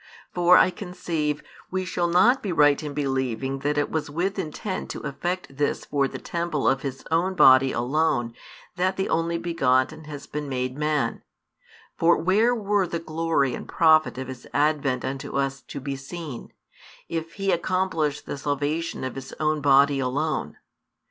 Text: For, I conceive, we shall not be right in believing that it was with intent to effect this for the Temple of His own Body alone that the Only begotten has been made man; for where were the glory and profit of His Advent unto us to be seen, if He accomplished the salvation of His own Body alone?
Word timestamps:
For, 0.33 0.57
I 0.57 0.71
conceive, 0.71 1.43
we 1.69 1.85
shall 1.85 2.07
not 2.07 2.41
be 2.41 2.51
right 2.51 2.81
in 2.81 2.95
believing 2.95 3.59
that 3.59 3.77
it 3.77 3.91
was 3.91 4.09
with 4.09 4.39
intent 4.39 4.89
to 4.89 5.01
effect 5.01 5.55
this 5.57 5.85
for 5.85 6.07
the 6.07 6.17
Temple 6.17 6.67
of 6.67 6.81
His 6.81 7.03
own 7.11 7.35
Body 7.35 7.71
alone 7.71 8.33
that 8.77 8.97
the 8.97 9.07
Only 9.09 9.37
begotten 9.37 10.05
has 10.05 10.25
been 10.25 10.49
made 10.49 10.75
man; 10.75 11.21
for 11.99 12.17
where 12.17 12.55
were 12.55 12.87
the 12.87 12.97
glory 12.97 13.53
and 13.53 13.69
profit 13.69 14.17
of 14.17 14.27
His 14.27 14.47
Advent 14.55 15.05
unto 15.05 15.35
us 15.37 15.61
to 15.67 15.79
be 15.79 15.95
seen, 15.95 16.51
if 17.07 17.33
He 17.33 17.51
accomplished 17.51 18.25
the 18.25 18.39
salvation 18.39 19.03
of 19.03 19.13
His 19.13 19.33
own 19.39 19.61
Body 19.61 19.99
alone? 19.99 20.57